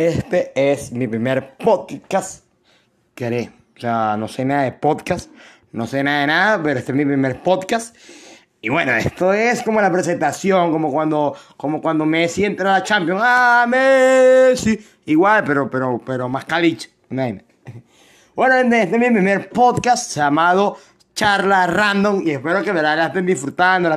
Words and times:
Este 0.00 0.52
es 0.54 0.92
mi 0.92 1.06
primer 1.06 1.58
podcast 1.58 2.44
haré. 3.22 3.50
O 3.76 3.80
sea, 3.80 4.16
no 4.16 4.28
sé 4.28 4.46
nada 4.46 4.62
de 4.62 4.72
podcast, 4.72 5.30
no 5.72 5.86
sé 5.86 6.02
nada 6.02 6.22
de 6.22 6.26
nada, 6.26 6.62
pero 6.62 6.78
este 6.78 6.92
es 6.92 6.96
mi 6.96 7.04
primer 7.04 7.42
podcast. 7.42 7.94
Y 8.62 8.70
bueno, 8.70 8.92
esto 8.92 9.34
es 9.34 9.62
como 9.62 9.78
la 9.82 9.92
presentación, 9.92 10.72
como 10.72 10.90
cuando, 10.90 11.36
como 11.58 11.82
cuando 11.82 12.06
Messi 12.06 12.46
entra 12.46 12.76
a 12.76 12.78
la 12.78 12.82
Champions. 12.82 13.20
¡Ah, 13.22 13.66
Messi! 13.68 14.82
Igual, 15.04 15.44
pero, 15.44 15.68
pero, 15.68 16.00
pero 16.02 16.30
más 16.30 16.46
caliche. 16.46 16.88
Bueno, 18.34 18.54
este 18.54 18.82
es 18.82 18.90
mi 18.92 19.10
primer 19.10 19.50
podcast 19.50 20.16
llamado 20.16 20.78
charla 21.20 21.66
random 21.66 22.22
y 22.26 22.30
espero 22.30 22.62
que 22.62 22.72
me 22.72 22.80
la, 22.80 23.08
estén 23.08 23.26
disfrutando, 23.26 23.90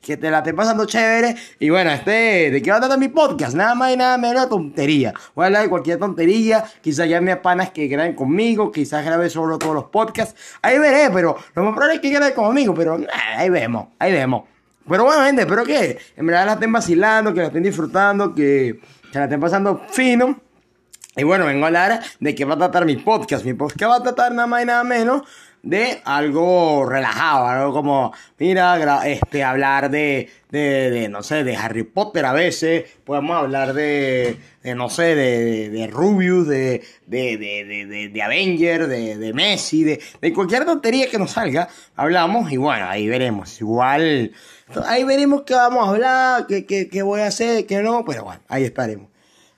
que 0.00 0.16
te 0.16 0.30
la 0.30 0.38
estén 0.38 0.54
pasando 0.54 0.84
chévere. 0.86 1.34
Y 1.58 1.70
bueno, 1.70 1.90
este, 1.90 2.52
¿de 2.52 2.62
qué 2.62 2.70
va 2.70 2.76
a 2.76 2.80
tratar 2.80 3.00
mi 3.00 3.08
podcast? 3.08 3.56
Nada 3.56 3.74
más 3.74 3.92
y 3.92 3.96
nada 3.96 4.16
menos 4.16 4.48
tontería. 4.48 5.12
Voy 5.34 5.42
a 5.42 5.46
hablar 5.46 5.62
de 5.62 5.70
cualquier 5.70 5.98
tontería, 5.98 6.62
quizás 6.80 7.08
ya 7.08 7.20
me 7.20 7.36
panas 7.36 7.72
que 7.72 7.88
graben 7.88 8.14
conmigo, 8.14 8.70
quizás 8.70 9.04
grabe 9.04 9.28
solo 9.28 9.58
todos 9.58 9.74
los 9.74 9.84
podcasts. 9.86 10.40
Ahí 10.62 10.78
veré, 10.78 11.10
pero 11.12 11.36
lo 11.56 11.64
más 11.64 11.72
probable 11.72 11.96
es 11.96 12.00
que 12.00 12.10
grabe 12.10 12.32
conmigo, 12.32 12.72
pero 12.76 12.96
ahí 13.36 13.48
vemos, 13.48 13.88
ahí 13.98 14.12
vemos. 14.12 14.44
Pero 14.88 15.02
bueno, 15.02 15.24
gente, 15.24 15.42
espero 15.42 15.64
que 15.64 15.98
en 16.16 16.26
verdad 16.26 16.46
la 16.46 16.52
estén 16.52 16.70
vacilando, 16.70 17.34
que 17.34 17.40
la 17.40 17.46
estén 17.48 17.64
disfrutando, 17.64 18.32
que, 18.32 18.78
que 19.10 19.18
la 19.18 19.24
estén 19.24 19.40
pasando 19.40 19.82
fino. 19.90 20.40
Y 21.16 21.24
bueno, 21.24 21.46
vengo 21.46 21.64
a 21.64 21.66
hablar 21.66 22.00
de 22.20 22.34
qué 22.36 22.44
va 22.44 22.54
a 22.54 22.58
tratar 22.58 22.84
mi 22.84 22.94
podcast. 22.94 23.44
Mi 23.44 23.52
podcast 23.52 23.90
va 23.90 23.96
a 23.96 24.02
tratar 24.04 24.30
nada 24.30 24.46
más 24.46 24.62
y 24.62 24.66
nada 24.66 24.84
menos 24.84 25.22
de 25.62 26.00
algo 26.04 26.86
relajado, 26.86 27.46
algo 27.46 27.72
como, 27.72 28.12
mira, 28.38 29.06
este, 29.06 29.42
hablar 29.42 29.90
de, 29.90 30.30
de, 30.50 31.08
no 31.08 31.22
sé, 31.22 31.44
de 31.44 31.56
Harry 31.56 31.82
Potter 31.82 32.24
a 32.24 32.32
veces, 32.32 32.84
podemos 33.04 33.36
hablar 33.36 33.74
de, 33.74 34.38
de 34.62 34.74
no 34.74 34.88
sé, 34.88 35.14
de, 35.14 35.70
de, 35.70 35.86
Rubius, 35.88 36.46
de, 36.46 36.82
de, 37.06 37.36
de, 37.36 38.08
de, 38.12 38.22
Avenger, 38.22 38.86
de, 38.86 39.16
de 39.16 39.32
Messi, 39.32 39.84
de, 39.84 40.00
de 40.20 40.32
cualquier 40.32 40.64
tontería 40.64 41.10
que 41.10 41.18
nos 41.18 41.32
salga, 41.32 41.68
hablamos 41.96 42.50
y 42.52 42.56
bueno, 42.56 42.86
ahí 42.88 43.08
veremos, 43.08 43.60
igual, 43.60 44.32
ahí 44.86 45.04
veremos 45.04 45.42
qué 45.42 45.54
vamos 45.54 45.86
a 45.86 45.90
hablar, 45.90 46.46
qué, 46.46 46.64
qué, 46.66 46.88
qué 46.88 47.02
voy 47.02 47.20
a 47.20 47.26
hacer, 47.26 47.66
qué 47.66 47.82
no, 47.82 48.04
pero 48.04 48.24
bueno, 48.24 48.40
ahí 48.48 48.64
estaremos. 48.64 49.08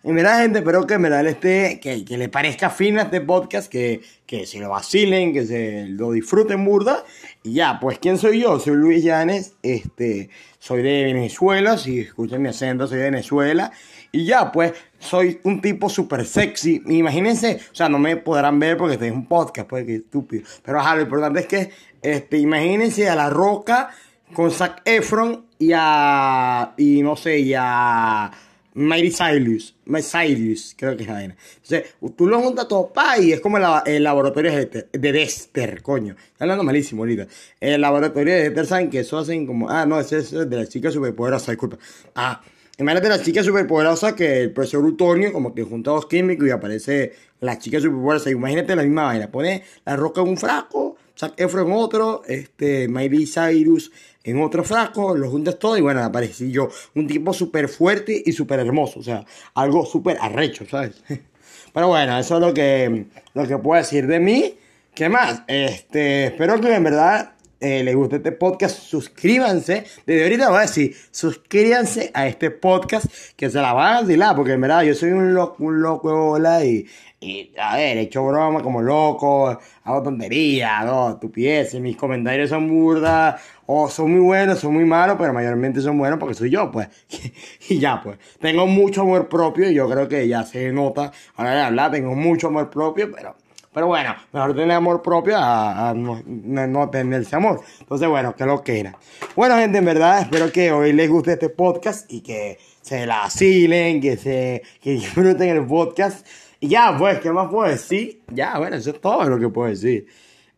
En 0.02 0.14
verdad, 0.14 0.40
gente, 0.40 0.60
espero 0.60 0.86
que 0.86 0.96
me 0.96 1.10
esté, 1.28 1.78
que, 1.78 2.06
que 2.06 2.16
le 2.16 2.30
parezca 2.30 2.70
fina 2.70 3.02
este 3.02 3.20
podcast, 3.20 3.70
que, 3.70 4.00
que 4.24 4.46
se 4.46 4.58
lo 4.58 4.70
vacilen, 4.70 5.34
que 5.34 5.44
se 5.44 5.88
lo 5.88 6.12
disfruten 6.12 6.64
burda. 6.64 7.04
Y 7.42 7.52
ya, 7.52 7.78
pues, 7.78 7.98
¿quién 7.98 8.16
soy 8.16 8.40
yo? 8.40 8.58
Soy 8.58 8.76
Luis 8.76 9.04
Llanes, 9.04 9.56
este, 9.62 10.30
soy 10.58 10.82
de 10.82 11.04
Venezuela, 11.04 11.76
si 11.76 12.00
escuchan 12.00 12.40
mi 12.40 12.48
acento, 12.48 12.86
soy 12.86 12.96
de 12.96 13.04
Venezuela. 13.04 13.72
Y 14.10 14.24
ya, 14.24 14.50
pues, 14.50 14.72
soy 14.98 15.38
un 15.44 15.60
tipo 15.60 15.90
súper 15.90 16.24
sexy. 16.24 16.82
Imagínense, 16.86 17.60
o 17.70 17.74
sea, 17.74 17.90
no 17.90 17.98
me 17.98 18.16
podrán 18.16 18.58
ver 18.58 18.78
porque 18.78 18.94
estoy 18.94 19.08
en 19.08 19.14
un 19.16 19.26
podcast, 19.26 19.68
pues, 19.68 19.84
que 19.84 19.96
estúpido. 19.96 20.44
Pero, 20.64 20.80
ajá, 20.80 20.96
lo 20.96 21.02
importante 21.02 21.40
es 21.40 21.46
que, 21.46 21.70
este, 22.00 22.38
imagínense 22.38 23.06
a 23.06 23.14
La 23.14 23.28
Roca 23.28 23.90
con 24.32 24.50
Zac 24.50 24.80
Efron 24.86 25.44
y 25.58 25.72
a, 25.74 26.72
y 26.78 27.02
no 27.02 27.16
sé, 27.16 27.40
y 27.40 27.52
a 27.54 28.30
Miley 28.74 29.10
Cyrus, 29.10 29.74
Miley 29.84 30.02
Cyrus, 30.02 30.74
creo 30.76 30.96
que 30.96 31.02
es 31.02 31.08
la 31.08 31.14
vaina. 31.14 31.36
Entonces, 31.56 31.94
tú 32.16 32.26
lo 32.26 32.40
juntas 32.40 32.68
todo, 32.68 32.92
pa, 32.92 33.18
y 33.18 33.32
es 33.32 33.40
como 33.40 33.58
el, 33.58 34.02
laboratorio 34.04 34.52
de, 34.52 34.88
de 34.92 35.12
Dexter, 35.12 35.82
coño. 35.82 36.14
Está 36.32 36.44
hablando 36.44 36.62
malísimo 36.62 37.02
ahorita. 37.02 37.26
El 37.58 37.80
laboratorio 37.80 38.34
de 38.34 38.42
Dexter, 38.44 38.66
¿saben 38.66 38.90
que 38.90 39.00
eso 39.00 39.18
hacen 39.18 39.46
como, 39.46 39.68
ah, 39.68 39.86
no, 39.86 39.98
ese 39.98 40.18
es 40.18 40.30
de 40.30 40.56
la 40.56 40.66
chica 40.66 40.90
superpoderosa, 40.90 41.50
disculpa. 41.50 41.78
Ah, 42.14 42.40
imagínate 42.78 43.08
la 43.08 43.22
chica 43.22 43.42
superpoderosa 43.42 44.14
que 44.14 44.42
el 44.42 44.52
profesor 44.52 44.84
Utonio, 44.84 45.32
como 45.32 45.52
que 45.52 45.64
junta 45.64 45.90
dos 45.90 46.06
químicos 46.06 46.46
y 46.46 46.50
aparece 46.50 47.12
la 47.40 47.58
chica 47.58 47.80
superpoderosa. 47.80 48.30
Imagínate 48.30 48.76
la 48.76 48.82
misma 48.82 49.04
vaina, 49.04 49.30
pone 49.30 49.64
la 49.84 49.96
roca 49.96 50.20
en 50.20 50.28
un 50.28 50.36
frasco, 50.36 50.96
Zac 51.18 51.34
Efron 51.40 51.72
otro, 51.72 52.22
este, 52.26 52.88
Miley 52.88 53.26
Cyrus 53.26 53.92
en 54.24 54.42
otro 54.42 54.64
frasco, 54.64 55.16
lo 55.16 55.30
juntas 55.30 55.58
todo 55.58 55.76
y 55.76 55.80
bueno, 55.80 56.02
aparecí 56.02 56.50
yo, 56.50 56.68
un 56.94 57.06
tipo 57.06 57.32
súper 57.32 57.68
fuerte 57.68 58.22
y 58.24 58.32
súper 58.32 58.60
hermoso, 58.60 59.00
o 59.00 59.02
sea, 59.02 59.24
algo 59.54 59.84
súper 59.86 60.18
arrecho, 60.20 60.66
¿sabes? 60.68 61.02
Pero 61.72 61.88
bueno, 61.88 62.18
eso 62.18 62.36
es 62.36 62.40
lo 62.40 62.52
que, 62.52 63.06
lo 63.34 63.46
que 63.46 63.58
puedo 63.58 63.80
decir 63.80 64.06
de 64.06 64.18
mí. 64.18 64.54
¿Qué 64.94 65.08
más? 65.08 65.42
Este, 65.46 66.26
espero 66.26 66.60
que 66.60 66.74
en 66.74 66.82
verdad 66.82 67.34
eh, 67.60 67.84
les 67.84 67.94
guste 67.94 68.16
este 68.16 68.32
podcast, 68.32 68.78
suscríbanse. 68.78 69.84
Desde 70.06 70.22
ahorita 70.22 70.48
voy 70.48 70.58
a 70.58 70.62
decir, 70.62 70.96
suscríbanse 71.10 72.10
a 72.14 72.26
este 72.26 72.50
podcast 72.50 73.06
que 73.36 73.50
se 73.50 73.60
la 73.60 73.74
van 73.74 73.96
a 73.96 74.00
vacilar, 74.00 74.34
porque 74.34 74.52
en 74.52 74.62
verdad 74.62 74.82
yo 74.82 74.94
soy 74.94 75.10
un 75.10 75.34
loco, 75.34 75.64
un 75.64 75.82
loco 75.82 76.08
de 76.08 76.16
bola 76.16 76.64
y, 76.64 76.86
y, 77.20 77.52
a 77.58 77.76
ver, 77.76 77.98
he 77.98 78.00
hecho 78.02 78.24
broma 78.26 78.62
como 78.62 78.80
loco, 78.80 79.58
hago 79.84 80.02
tonterías, 80.02 80.86
no, 80.86 81.10
estupideces, 81.10 81.80
mis 81.80 81.96
comentarios 81.96 82.48
son 82.48 82.66
burdas, 82.66 83.42
o 83.66 83.88
son 83.90 84.10
muy 84.10 84.20
buenos, 84.20 84.58
son 84.58 84.72
muy 84.72 84.86
malos, 84.86 85.16
pero 85.18 85.34
mayormente 85.34 85.82
son 85.82 85.98
buenos 85.98 86.18
porque 86.18 86.34
soy 86.34 86.48
yo, 86.48 86.70
pues. 86.70 86.88
y 87.68 87.78
ya, 87.78 88.00
pues. 88.02 88.18
Tengo 88.40 88.66
mucho 88.66 89.02
amor 89.02 89.28
propio 89.28 89.70
y 89.70 89.74
yo 89.74 89.88
creo 89.88 90.08
que 90.08 90.26
ya 90.26 90.44
se 90.44 90.72
nota, 90.72 91.12
ahora 91.36 91.54
de 91.54 91.60
hablar, 91.60 91.90
tengo 91.90 92.14
mucho 92.14 92.46
amor 92.46 92.70
propio, 92.70 93.12
pero 93.12 93.36
pero 93.72 93.86
bueno, 93.86 94.16
mejor 94.32 94.54
tener 94.54 94.72
amor 94.72 95.00
propio 95.00 95.36
a, 95.38 95.94
no, 95.94 96.20
no, 96.26 96.90
tener 96.90 97.22
ese 97.22 97.36
amor. 97.36 97.60
Entonces, 97.78 98.08
bueno, 98.08 98.34
que 98.34 98.44
lo 98.44 98.64
que 98.64 98.80
era. 98.80 98.98
Bueno, 99.36 99.56
gente, 99.56 99.78
en 99.78 99.84
verdad, 99.84 100.22
espero 100.22 100.50
que 100.50 100.72
hoy 100.72 100.92
les 100.92 101.08
guste 101.08 101.34
este 101.34 101.50
podcast 101.50 102.10
y 102.12 102.20
que 102.20 102.58
se 102.82 103.06
la 103.06 103.24
asilen, 103.24 104.00
que 104.00 104.16
se 104.16 104.62
que 104.80 104.90
disfruten 104.90 105.48
el 105.50 105.66
podcast. 105.66 106.26
Y 106.58 106.68
ya, 106.68 106.96
pues, 106.98 107.20
¿qué 107.20 107.30
más 107.30 107.48
puedo 107.48 107.70
decir? 107.70 108.22
Ya, 108.32 108.58
bueno, 108.58 108.76
eso 108.76 108.90
es 108.90 109.00
todo 109.00 109.24
lo 109.28 109.38
que 109.38 109.48
puedo 109.48 109.68
decir. 109.68 110.06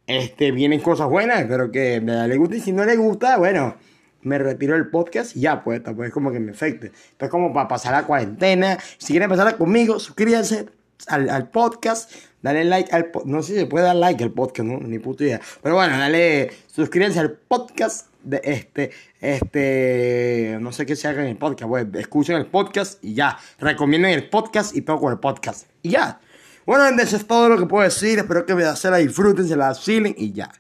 Este, 0.07 0.51
vienen 0.51 0.81
cosas 0.81 1.09
buenas, 1.09 1.43
espero 1.43 1.71
que 1.71 2.01
les 2.01 2.39
guste. 2.39 2.57
Y 2.57 2.61
si 2.61 2.73
no 2.73 2.83
les 2.85 2.97
gusta, 2.97 3.37
bueno, 3.37 3.77
me 4.23 4.39
retiro 4.39 4.73
del 4.73 4.89
podcast 4.89 5.37
y 5.37 5.41
ya, 5.41 5.63
pues, 5.63 5.83
pues 5.95 6.11
como 6.13 6.33
que 6.33 6.41
me 6.41 6.53
afecte. 6.53 6.87
Esto 6.87 7.27
es 7.27 7.31
como 7.31 7.53
para 7.53 7.69
pasar 7.69 7.93
la 7.93 8.07
cuarentena. 8.07 8.79
Si 8.97 9.13
quieren 9.13 9.29
pasarla 9.29 9.59
conmigo, 9.59 9.99
suscríbanse 9.99 10.67
al, 11.09 11.29
al 11.31 11.51
podcast 11.51 12.11
Dale 12.43 12.65
like 12.65 12.93
al. 12.93 13.11
No 13.25 13.41
sé 13.43 13.53
si 13.53 13.59
se 13.61 13.67
puede 13.67 13.87
dar 13.87 13.97
like 13.97 14.23
al 14.23 14.33
podcast, 14.33 14.69
¿no? 14.69 14.81
Ni 14.81 14.99
puta 14.99 15.23
idea. 15.23 15.41
Pero 15.63 15.77
bueno, 15.77 15.97
dale. 15.97 16.51
Suscríbanse 16.67 17.21
al 17.21 17.33
podcast 17.33 18.09
de 18.25 18.41
este. 18.43 18.91
Este. 19.21 20.59
No 20.61 20.73
sé 20.73 20.85
qué 20.85 20.97
se 20.97 21.07
haga 21.07 21.23
en 21.23 21.29
el 21.29 21.37
podcast. 21.37 21.69
Bueno, 21.69 21.97
escuchen 21.99 22.37
el 22.37 22.47
podcast 22.47 23.03
y 23.03 23.15
ya. 23.15 23.39
Recomienden 23.61 24.11
el 24.11 24.29
podcast 24.29 24.77
y 24.77 24.83
todo 24.83 24.99
con 24.99 25.13
el 25.13 25.21
podcast. 25.21 25.69
Y 25.83 25.91
ya. 25.91 26.21
Bueno, 26.67 27.01
eso 27.01 27.17
es 27.17 27.27
todo 27.27 27.49
lo 27.49 27.59
que 27.59 27.67
puedo 27.67 27.85
decir. 27.85 28.19
Espero 28.19 28.45
que 28.45 28.57
me 28.57 28.65
la 28.65 28.97
disfruten, 28.97 29.47
se 29.47 29.57
la 29.57 29.69
vacilen 29.69 30.15
y 30.17 30.33
ya. 30.33 30.53